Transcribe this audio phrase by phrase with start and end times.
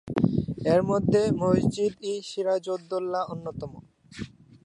[0.65, 3.71] এর মধ্যে মসজিদ-ই-সিরাজ উদ-দৌলা অন্যতম।